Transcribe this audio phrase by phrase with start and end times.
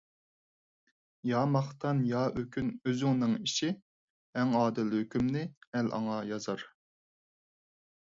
[1.31, 3.71] يا ماختان، يا ئۆكۈن ئۆزۈڭنىڭ ئىشى،
[4.41, 6.69] ئەڭ ئادىل ھۆكۈمنى ئەل ئاڭا يازار.